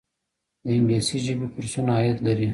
د 0.63 0.65
انګلیسي 0.77 1.17
ژبې 1.25 1.47
کورسونه 1.53 1.91
عاید 1.97 2.17
لري؟ 2.27 2.47